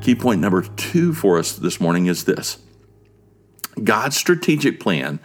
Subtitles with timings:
[0.00, 2.58] Key point number two for us this morning is this
[3.84, 5.20] God's strategic plan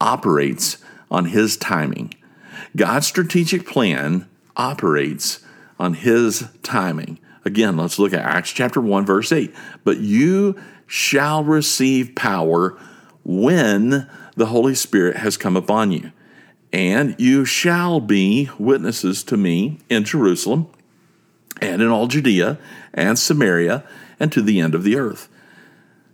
[0.00, 0.78] operates
[1.10, 2.14] on His timing.
[2.74, 5.40] God's strategic plan operates
[5.78, 7.20] on His timing.
[7.44, 9.54] Again, let's look at Acts chapter 1, verse 8.
[9.84, 12.76] But you shall receive power
[13.24, 16.10] when the Holy Spirit has come upon you.
[16.72, 20.68] And you shall be witnesses to me in Jerusalem
[21.60, 22.58] and in all Judea
[22.94, 23.84] and Samaria
[24.18, 25.28] and to the end of the earth.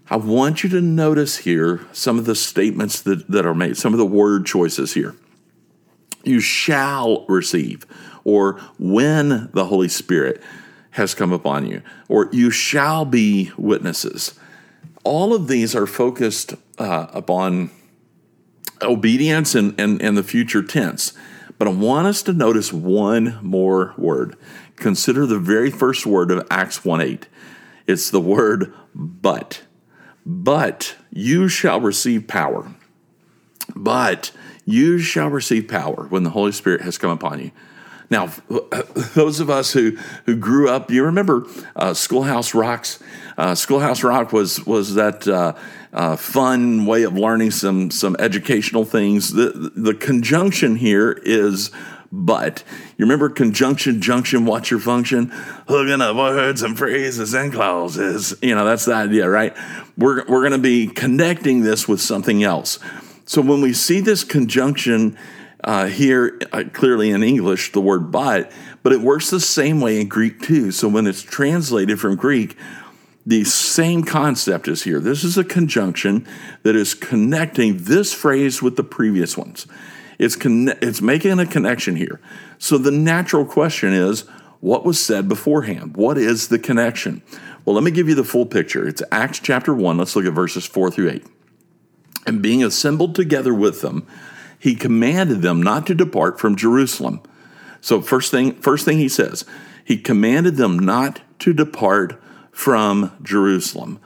[0.08, 3.92] I want you to notice here some of the statements that, that are made, some
[3.92, 5.16] of the word choices here.
[6.22, 7.86] You shall receive,
[8.24, 10.41] or when the Holy Spirit
[10.91, 14.39] has come upon you, or you shall be witnesses.
[15.05, 17.70] All of these are focused uh, upon
[18.83, 21.12] obedience and, and, and the future tense.
[21.58, 24.36] But I want us to notice one more word.
[24.76, 27.28] Consider the very first word of Acts 1 8.
[27.86, 29.62] It's the word but.
[30.24, 32.74] But you shall receive power.
[33.74, 34.32] But
[34.64, 37.52] you shall receive power when the Holy Spirit has come upon you.
[38.10, 38.32] Now,
[39.14, 39.96] those of us who,
[40.27, 43.02] who grew up, you remember uh, Schoolhouse Rocks?
[43.36, 45.54] Uh, Schoolhouse Rock was was that uh,
[45.97, 49.33] uh, fun way of learning some some educational things.
[49.33, 51.70] The the conjunction here is
[52.12, 52.62] but.
[52.97, 55.30] You remember conjunction, junction, what's your function?
[55.69, 58.34] Hooking up words and phrases and clauses.
[58.42, 59.56] You know, that's the idea, right?
[59.97, 62.78] We're, we're going to be connecting this with something else.
[63.24, 65.19] So when we see this conjunction
[65.64, 68.52] uh, here, uh, clearly in English, the word but,
[68.83, 70.70] but it works the same way in Greek too.
[70.70, 72.56] So when it's translated from Greek,
[73.27, 75.01] the same concept is here.
[75.01, 76.27] This is a conjunction
[76.62, 79.67] that is connecting this phrase with the previous ones.
[80.18, 82.20] It's, con- it's making a connection here.
[82.58, 84.23] So the natural question is
[84.61, 85.96] what was said beforehand?
[85.96, 87.23] What is the connection?
[87.64, 88.86] Well, let me give you the full picture.
[88.86, 89.98] It's Acts chapter 1.
[89.98, 91.27] Let's look at verses 4 through 8.
[92.27, 94.06] And being assembled together with them,
[94.58, 97.20] he commanded them not to depart from Jerusalem.
[97.80, 99.45] So first thing, first thing he says,
[99.84, 102.20] he commanded them not to depart
[102.56, 104.00] from Jerusalem.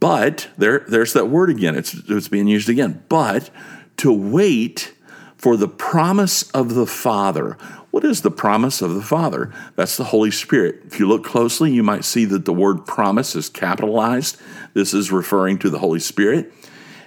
[0.00, 1.76] But there, there's that word again.
[1.76, 3.04] It's, it's being used again.
[3.08, 3.48] But
[3.98, 4.92] to wait
[5.36, 7.56] for the promise of the Father.
[7.92, 9.52] What is the promise of the Father?
[9.76, 10.82] That's the Holy Spirit.
[10.84, 14.36] If you look closely, you might see that the word promise is capitalized.
[14.74, 16.52] This is referring to the Holy Spirit.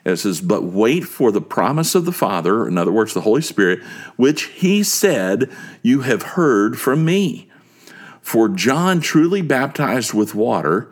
[0.05, 3.41] It says, But wait for the promise of the Father, in other words, the Holy
[3.41, 3.83] Spirit,
[4.15, 7.49] which he said, You have heard from me.
[8.23, 10.89] For John truly baptized with water,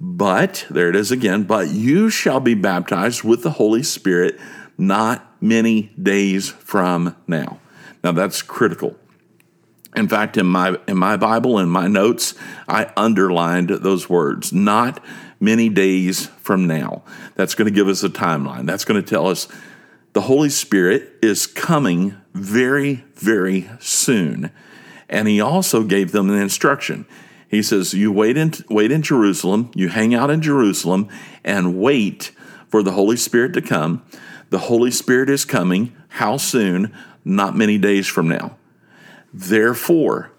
[0.00, 4.40] but, there it is again, but you shall be baptized with the Holy Spirit
[4.78, 7.60] not many days from now.
[8.02, 8.96] Now that's critical.
[9.94, 12.34] In fact, in my in my Bible in my notes,
[12.66, 15.04] I underlined those words, not
[15.38, 17.02] many days from now.
[17.34, 18.66] That's going to give us a timeline.
[18.66, 19.46] That's going to tell us
[20.14, 24.50] the Holy Spirit is coming very, very soon.
[25.12, 27.06] And he also gave them an instruction.
[27.46, 31.08] He says, You wait in, wait in Jerusalem, you hang out in Jerusalem,
[31.44, 32.32] and wait
[32.66, 34.02] for the Holy Spirit to come.
[34.48, 35.94] The Holy Spirit is coming.
[36.08, 36.94] How soon?
[37.26, 38.56] Not many days from now.
[39.34, 40.32] Therefore,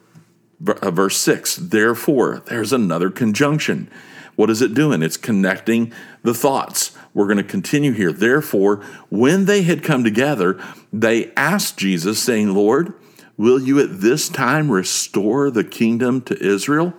[0.67, 3.91] uh, verse 6, therefore, there's another conjunction.
[4.35, 5.03] What is it doing?
[5.03, 6.97] It's connecting the thoughts.
[7.13, 8.11] We're going to continue here.
[8.11, 8.77] Therefore,
[9.11, 10.59] when they had come together,
[10.91, 12.93] they asked Jesus, saying, Lord,
[13.37, 16.93] will you at this time restore the kingdom to Israel?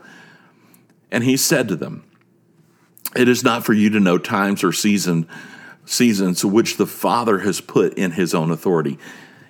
[1.11, 2.05] And he said to them,
[3.15, 5.29] It is not for you to know times or season
[5.87, 8.99] seasons which the Father has put in his own authority.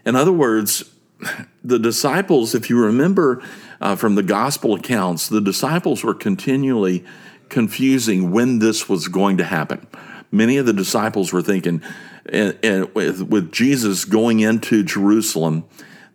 [0.05, 0.91] In other words,
[1.65, 3.43] the disciples, if you remember
[3.81, 7.05] uh, from the gospel accounts, the disciples were continually
[7.49, 9.87] confusing when this was going to happen.
[10.31, 11.83] Many of the disciples were thinking,
[12.27, 15.65] and, and with, with Jesus going into Jerusalem,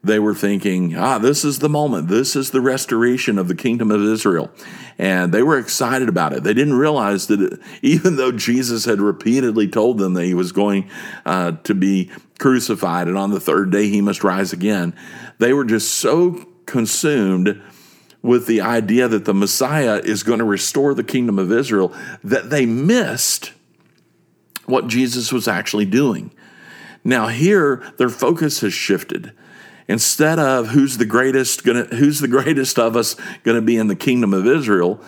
[0.01, 2.07] they were thinking, ah, this is the moment.
[2.07, 4.49] This is the restoration of the kingdom of Israel.
[4.97, 6.43] And they were excited about it.
[6.43, 10.89] They didn't realize that even though Jesus had repeatedly told them that he was going
[11.25, 14.95] uh, to be crucified and on the third day he must rise again,
[15.37, 17.61] they were just so consumed
[18.21, 21.93] with the idea that the Messiah is going to restore the kingdom of Israel
[22.23, 23.53] that they missed
[24.65, 26.31] what Jesus was actually doing.
[27.03, 29.33] Now, here, their focus has shifted
[29.89, 33.87] instead of who's the greatest gonna who's the greatest of us going to be in
[33.87, 35.01] the kingdom of Israel,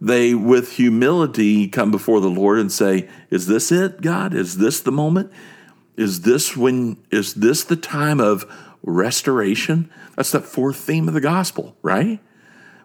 [0.00, 4.34] they with humility come before the Lord and say, "Is this it, God?
[4.34, 5.30] Is this the moment?
[5.96, 8.44] Is this when is this the time of
[8.82, 12.20] restoration?" That's the fourth theme of the gospel, right?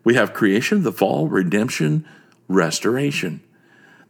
[0.04, 2.06] We have creation, the fall, redemption,
[2.48, 3.42] restoration.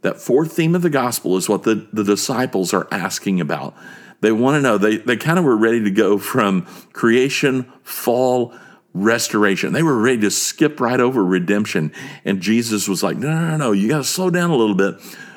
[0.02, 3.74] That fourth theme of the gospel is what the, the disciples are asking about.
[4.20, 6.62] They want to know, they, they kind of were ready to go from
[6.92, 8.54] creation, fall,
[8.94, 9.72] restoration.
[9.72, 11.92] They were ready to skip right over redemption.
[12.24, 14.74] And Jesus was like, no, no, no, no, you got to slow down a little
[14.74, 14.96] bit.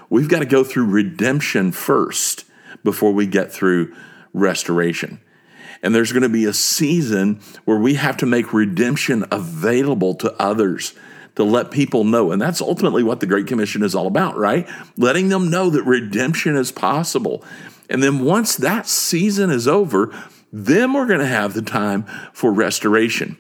[0.09, 2.45] We've got to go through redemption first
[2.83, 3.95] before we get through
[4.33, 5.19] restoration.
[5.81, 10.33] And there's going to be a season where we have to make redemption available to
[10.41, 10.93] others
[11.35, 12.31] to let people know.
[12.31, 14.67] And that's ultimately what the Great Commission is all about, right?
[14.97, 17.43] Letting them know that redemption is possible.
[17.89, 20.13] And then once that season is over,
[20.51, 23.37] then we're going to have the time for restoration.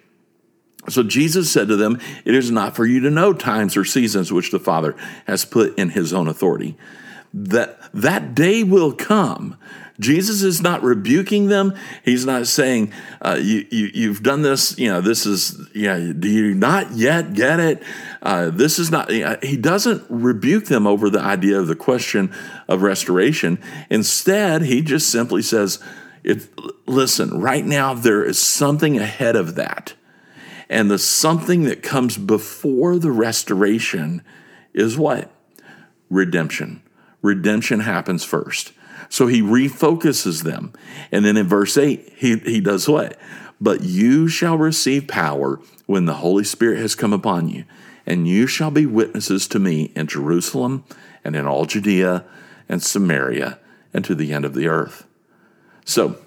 [0.89, 4.31] So Jesus said to them, It is not for you to know times or seasons
[4.31, 4.95] which the Father
[5.25, 6.77] has put in his own authority.
[7.33, 9.57] That that day will come.
[9.99, 11.73] Jesus is not rebuking them.
[12.03, 16.27] He's not saying, uh, you, you, have done this, you know, this is, yeah, do
[16.27, 17.81] you not yet get it?
[18.21, 19.09] Uh, this is not,
[19.43, 22.33] he doesn't rebuke them over the idea of the question
[22.67, 23.57] of restoration.
[23.89, 25.81] Instead, he just simply says,
[26.85, 29.93] listen, right now there is something ahead of that
[30.69, 34.23] and the something that comes before the restoration
[34.73, 35.31] is what?
[36.09, 36.81] Redemption.
[37.21, 38.71] Redemption happens first.
[39.09, 40.73] So he refocuses them.
[41.11, 43.17] And then in verse 8, he, he does what?
[43.61, 47.65] But you shall receive power when the Holy Spirit has come upon you,
[48.05, 50.83] and you shall be witnesses to me in Jerusalem
[51.23, 52.25] and in all Judea
[52.67, 53.59] and Samaria
[53.93, 55.05] and to the end of the earth.
[55.85, 56.17] So,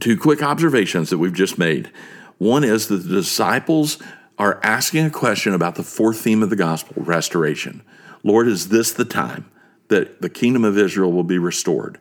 [0.00, 1.90] two quick observations that we've just made.
[2.38, 3.98] One is that the disciples
[4.38, 7.82] are asking a question about the fourth theme of the gospel restoration.
[8.22, 9.50] Lord, is this the time
[9.88, 11.98] that the kingdom of Israel will be restored?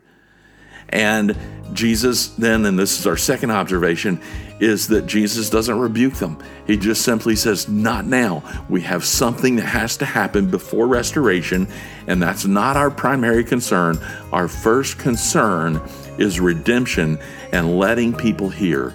[0.89, 1.35] And
[1.73, 4.19] Jesus, then, and this is our second observation,
[4.59, 6.41] is that Jesus doesn't rebuke them.
[6.67, 8.43] He just simply says, Not now.
[8.69, 11.67] We have something that has to happen before restoration,
[12.07, 13.97] and that's not our primary concern.
[14.31, 15.81] Our first concern
[16.17, 17.19] is redemption
[17.51, 18.93] and letting people hear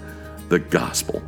[0.48, 1.22] the gospel.